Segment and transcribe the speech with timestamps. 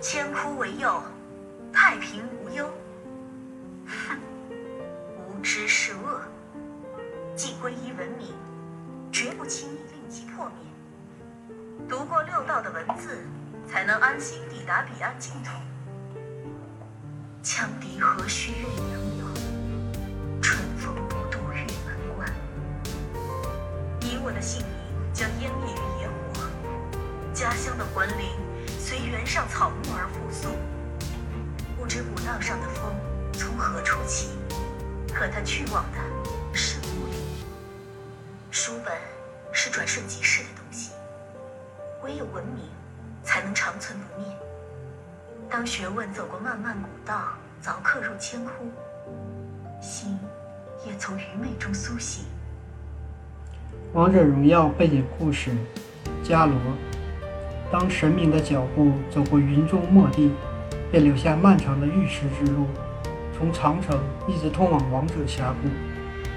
[0.00, 1.02] 千枯为右，
[1.72, 2.70] 太平无忧。
[3.86, 4.18] 哼，
[5.28, 6.20] 无知是恶。
[7.34, 8.34] 既皈依文明，
[9.12, 10.56] 绝不轻易令其破灭。
[11.88, 13.26] 读过六道的文字，
[13.68, 15.50] 才能安心抵达彼岸净土。
[17.42, 18.62] 羌笛何须怨
[18.92, 19.26] 杨柳，
[20.42, 22.28] 春风不度玉门关。
[24.00, 26.48] 以我的姓名将湮灭于野火，
[27.32, 28.30] 家乡的魂灵
[29.16, 30.48] 原上草木而复苏。
[31.78, 32.94] 不知古道上的风
[33.32, 34.28] 从何处起，
[35.12, 35.98] 可它去往的
[36.52, 37.16] 是故里。
[38.50, 38.94] 书本
[39.52, 40.92] 是转瞬即逝的东西，
[42.04, 42.64] 唯有文明
[43.22, 44.28] 才能长存不灭。
[45.48, 47.28] 当学问走过漫漫古道，
[47.64, 48.50] 凿刻入千窟，
[49.80, 50.18] 心
[50.84, 52.26] 也从愚昧中苏醒。
[53.94, 55.50] 王者荣耀背景故事：
[56.22, 56.54] 伽罗。
[57.70, 60.30] 当神明的脚步走过云中末地，
[60.90, 62.66] 便留下漫长的玉石之路，
[63.36, 65.68] 从长城一直通往王者峡谷。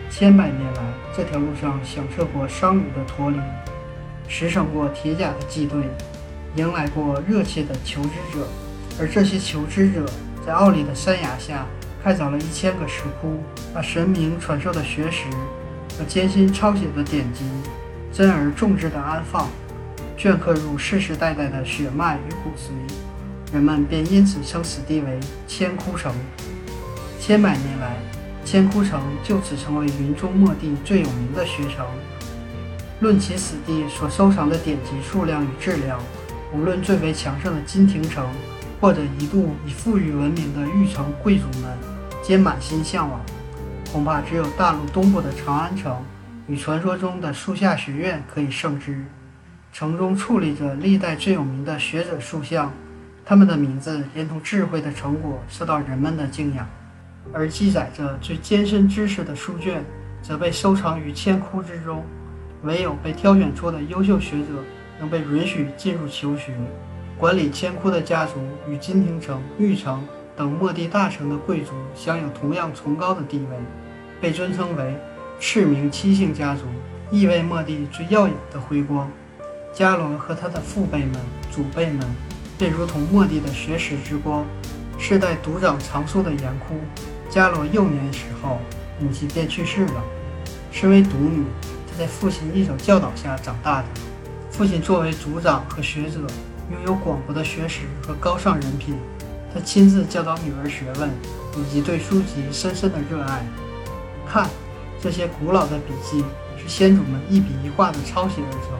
[0.09, 0.81] 千百年来，
[1.15, 3.39] 这条路上响彻过商旅的驼铃，
[4.27, 5.83] 驰骋过铁甲的骑队，
[6.55, 8.47] 迎来过热切的求知者。
[8.99, 10.03] 而这些求知者，
[10.43, 11.65] 在奥里的山崖下
[12.03, 13.37] 开凿了一千个石窟，
[13.71, 15.25] 把神明传授的学识
[15.97, 17.45] 和艰辛抄写的典籍，
[18.11, 19.47] 珍而重之地安放，
[20.19, 23.53] 镌刻入世世代代的血脉与骨髓。
[23.53, 25.17] 人们便因此称此地为
[25.47, 26.13] 千窟城。
[27.21, 27.95] 千百年来，
[28.43, 31.85] 千窟城就此成为云中墨地最有名的学城。
[32.99, 35.97] 论起此地所收藏的典籍数量与质量，
[36.53, 38.27] 无论最为强盛的金庭城，
[38.81, 41.77] 或者一度以富裕闻名的玉城贵族们，
[42.21, 43.21] 皆满心向往。
[43.89, 45.95] 恐怕只有大陆东部的长安城
[46.45, 49.01] 与传说中的树下学院可以胜之。
[49.71, 52.71] 城中矗立着历代最有名的学者塑像，
[53.23, 56.67] 他们的名字连同智慧的成果受到人们的敬仰。
[57.31, 59.83] 而记载着最艰深知识的书卷，
[60.21, 62.03] 则被收藏于千窟之中。
[62.63, 64.45] 唯有被挑选出的优秀学者，
[64.99, 66.53] 能被允许进入求学。
[67.17, 68.33] 管理千窟的家族
[68.67, 73.57] 与金庭城、玉城等末地大城的贵族享有同样崇高的地位，
[74.19, 74.95] 被尊称为
[75.39, 76.63] 赤名七姓家族，
[77.11, 79.09] 意味末地最耀眼的辉光。
[79.79, 81.13] 伽罗和他的父辈们、
[81.49, 82.05] 祖辈们，
[82.57, 84.45] 便如同末地的学识之光，
[84.97, 86.75] 世代独掌长寿的严窟。
[87.29, 88.59] 伽罗幼年时候，
[88.99, 90.03] 母亲便去世了。
[90.69, 91.45] 身为独女，
[91.89, 93.87] 她在父亲一手教导下长大的。
[94.51, 96.19] 父亲作为族长和学者，
[96.69, 98.97] 拥有广博的学识和高尚人品。
[99.53, 101.09] 他亲自教导女儿学问，
[101.55, 103.45] 以及对书籍深深的热爱。
[104.27, 104.49] 看，
[105.01, 106.21] 这些古老的笔记
[106.61, 108.77] 是先祖们一笔一画的抄写而成，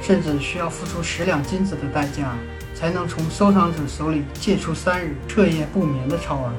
[0.00, 2.34] 甚至需要付出十两金子的代价，
[2.74, 6.52] 才能从收藏者手里借出三日彻夜不眠的抄文。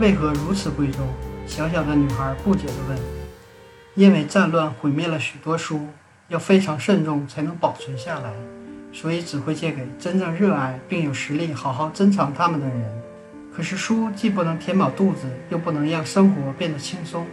[0.00, 1.06] 为何如此贵重？
[1.46, 2.98] 小小的女孩不解地问。
[3.94, 5.88] 因为战乱毁灭了许多书，
[6.28, 8.32] 要非常慎重才能保存下来，
[8.92, 13.02] 所以只会借给真正热爱并有实力好好珍藏它们的人。
[13.52, 17.26] 可是书既不能填饱肚子，又不能让生活变得轻松。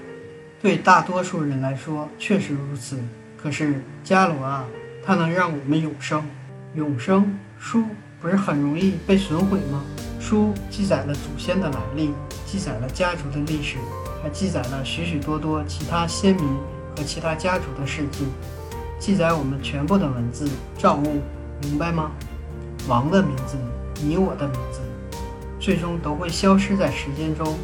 [0.60, 2.98] 对大多数人来说确实如此。
[3.38, 4.66] 可是伽罗啊，
[5.06, 6.24] 它能让我们永生。
[6.74, 7.84] 永生书
[8.20, 9.84] 不是很容易被损毁吗？
[10.20, 12.12] 书记载了祖先的来历。
[12.46, 13.78] 记载了家族的历史，
[14.24, 16.46] 还记载了许许多多其他先民
[16.96, 18.26] 和其他家族的事迹，
[18.98, 21.22] 记载我们全部的文字造物，
[21.62, 22.12] 明白吗？
[22.88, 23.58] 王的名字，
[24.02, 24.80] 你我的名字，
[25.60, 27.58] 最终都会消失在时间中。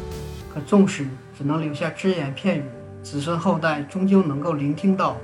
[0.52, 1.06] 可纵使
[1.38, 2.64] 只能留下只言片语，
[3.02, 5.16] 子孙后代终究能够聆听到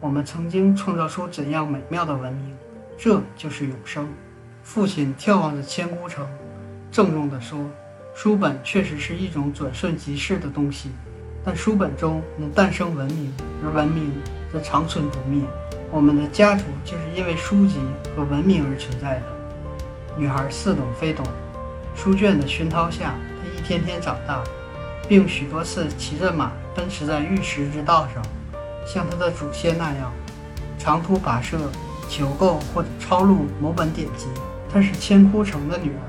[0.00, 2.54] 我们曾经创造出怎样美妙的文明。
[2.98, 4.08] 这就是永生。
[4.62, 6.26] 父亲眺望着千古城，
[6.90, 7.58] 郑重地说。
[8.14, 10.90] 书本确实是一种转瞬即逝的东西，
[11.44, 13.30] 但书本中能诞生文明，
[13.62, 14.10] 而文明
[14.50, 15.42] 则长存不灭。
[15.90, 17.78] 我们的家族就是因为书籍
[18.16, 19.22] 和文明而存在的。
[20.16, 21.26] 女孩似懂非懂，
[21.94, 24.42] 书卷的熏陶下，她一天天长大，
[25.06, 28.22] 并许多次骑着马奔驰在玉石之道上，
[28.86, 30.12] 像他的祖先那样
[30.78, 31.58] 长途跋涉，
[32.08, 34.26] 求购或者抄录某本典籍。
[34.72, 36.02] 她是千枯城的女儿，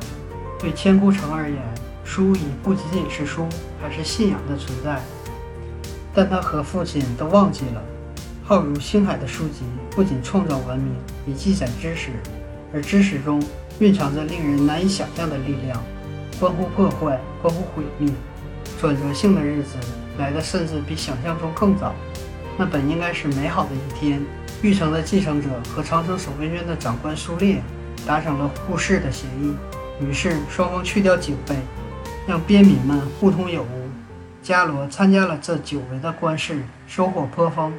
[0.59, 1.59] 对千枯城而言。
[2.03, 3.45] 书已不仅仅是书，
[3.81, 5.01] 还是信仰的存在。
[6.13, 7.81] 但她和父亲都忘记了，
[8.44, 10.95] 浩如星海的书籍不仅创造文明，
[11.25, 12.12] 也记载知识，
[12.73, 13.41] 而知识中
[13.80, 15.83] 蕴藏着令人难以想象的力量，
[16.39, 18.09] 关乎破坏，关乎毁灭。
[18.80, 19.75] 转折性的日子
[20.18, 21.94] 来的甚至比想象中更早。
[22.59, 24.19] 那本应该是美好的一天，
[24.63, 27.62] 玉城的继承者和长城守卫军的长官苏烈，
[28.06, 29.54] 达成了互市的协议。
[30.01, 31.56] 于是双方去掉警备，
[32.27, 33.89] 让边民们互通有无。
[34.42, 37.71] 伽罗参加了这久违的官事，收获颇丰。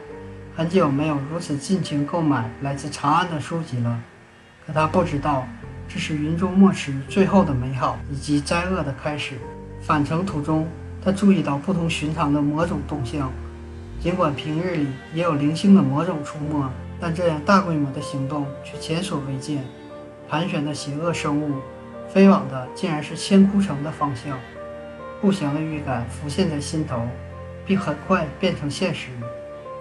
[0.55, 4.01] 很久没有如此尽情购买来自长安的书籍了。
[4.67, 5.47] 可他不知道，
[5.89, 9.39] 这是云中墨池最后的美好以及灾厄的开始。
[9.81, 10.69] 返程途中，
[11.05, 13.33] 他注意到不同寻常的魔种动向。
[14.01, 19.65] 尽管平日里也有零星的魔种出没，但这样大规模的行动却前所未见。
[20.29, 21.57] 盘旋的邪恶生物，
[22.09, 24.39] 飞往的竟然是千枯城的方向。
[25.21, 27.01] 不祥的预感浮现在心头，
[27.67, 29.09] 并很快变成现实。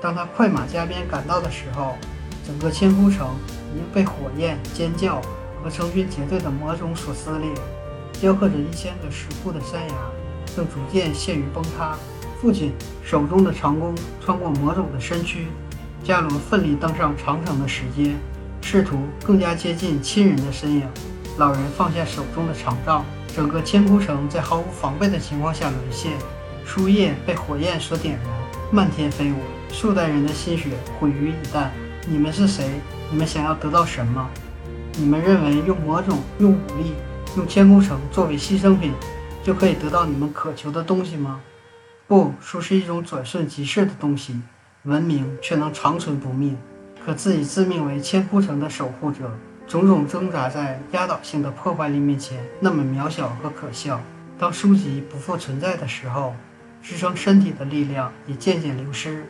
[0.02, 1.96] 当他快马加鞭赶到的时候，
[2.46, 3.28] 整个千枯城
[3.74, 5.22] 已经被火焰、尖叫
[5.62, 7.50] 和成群结队的魔种所撕裂。
[8.20, 9.96] 雕刻着一千个石窟的山崖
[10.56, 11.96] 正逐渐陷于崩塌。
[12.39, 12.72] 父亲
[13.04, 15.48] 手中的长弓穿过魔种的身躯，
[16.04, 18.16] 伽罗奋力登上长城的石阶，
[18.62, 20.88] 试图更加接近亲人的身影。
[21.38, 23.04] 老人放下手中的长杖。
[23.36, 26.13] 整个千枯城在毫无防备的情况下沦陷，
[26.66, 28.25] 树叶被火焰所点燃，
[28.72, 29.36] 漫天飞舞，
[29.72, 31.68] 数代人的心血毁于一旦。
[32.07, 32.68] 你们是谁？
[33.12, 34.28] 你们想要得到什么？
[34.98, 36.94] 你们认为用魔种、用武力、
[37.36, 38.92] 用千枯城作为牺牲品，
[39.44, 41.39] 就可以得到你们渴求的东西吗？
[42.07, 44.42] 不，书是一种转瞬即逝的东西，
[44.83, 46.56] 文明却能长存不灭。
[47.06, 49.30] 可自以自命为千枯城的守护者。
[49.68, 54.00] 种种挣扎在压倒性的破坏力面前，那么渺小和可笑。
[54.39, 56.33] 当书籍不复存在的时候，
[56.81, 59.25] 支撑身体的力量也渐渐流失，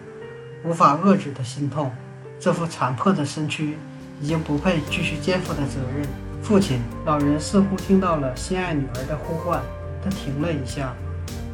[0.64, 1.92] 无法遏制的心痛。
[2.40, 3.76] 这副残破的身躯
[4.22, 6.08] 已经不配继续肩负的责任。
[6.44, 9.60] 父亲，老人似乎听到了心爱女儿的呼唤，
[10.04, 10.94] 他停了一下，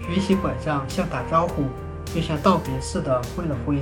[0.05, 1.63] 举起拐杖，像打招呼，
[2.15, 3.79] 又像道别似的挥了挥。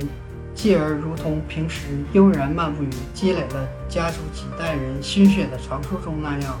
[0.54, 6.58] 继而，如同平时悠然漫步于积累了家族几代人心血的长树中那样，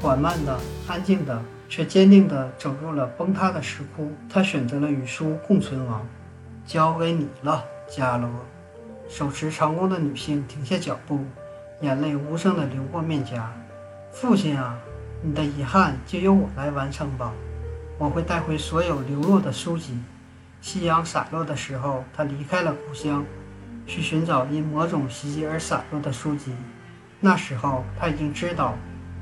[0.00, 4.12] 缓慢的、安静的，却坚定地走入了崩塌的石窟。
[4.28, 6.06] 他选择了与书共存亡。
[6.66, 8.28] 交给你了，伽罗。
[9.08, 11.20] 手持长弓的女性停下脚步，
[11.80, 13.52] 眼泪无声地流过面颊。
[14.12, 14.78] 父亲啊，
[15.22, 17.32] 你的遗憾就由我来完成吧。
[18.04, 19.98] 我会带回所有流落的书籍。
[20.60, 23.24] 夕阳洒落的时候，他离开了故乡，
[23.86, 26.52] 去寻找因魔种袭击而散落的书籍。
[27.18, 28.74] 那时候，他已经知道，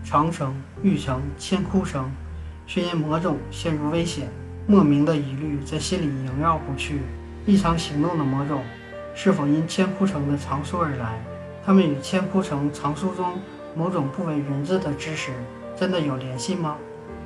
[0.02, 2.10] 长城、玉城、千枯城，
[2.66, 4.28] 却因魔种陷入危险。
[4.66, 7.02] 莫名的疑虑在心里萦绕不去。
[7.46, 8.64] 异常行动的魔种，
[9.14, 11.22] 是否因千枯城的藏书而来？
[11.64, 13.38] 他们与千枯城藏书中
[13.76, 15.30] 某种不为人知的知识，
[15.76, 16.76] 真的有联系吗？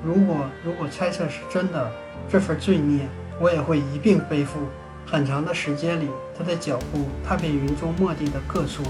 [0.06, 1.90] 如果如果猜测是真的，
[2.30, 3.08] 这份罪孽。
[3.38, 4.58] 我也会一并背负。
[5.04, 6.08] 很长的时间里，
[6.38, 8.82] 他的脚步踏遍云中墨地的各处，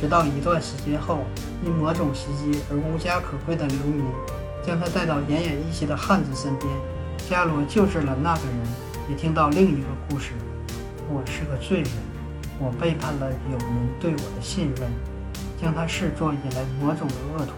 [0.00, 1.18] 直到一段时间后，
[1.62, 4.02] 因魔种袭击而无家可归的流民
[4.66, 6.70] 将他带到奄奄一息的汉子身边。
[7.28, 10.32] 伽罗救治了那个人，也听到另一个故事：
[11.10, 11.90] 我是个罪人，
[12.58, 13.68] 我背叛了友人
[14.00, 14.90] 对我的信任，
[15.60, 17.52] 将他视作引来魔种的恶徒，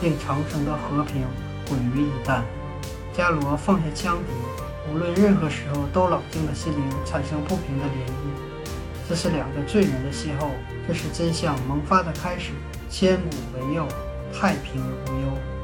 [0.00, 1.22] 令长城的和平
[1.70, 2.42] 毁于一旦。
[3.14, 4.32] 伽罗放下枪笛。
[4.92, 9.08] 无论任何时候，都冷静的心灵产生不平的涟漪。
[9.08, 10.50] 这是两个罪人的邂逅，
[10.88, 12.50] 这是真相萌发的开始。
[12.88, 13.86] 千古为佑，
[14.32, 15.59] 太平无忧。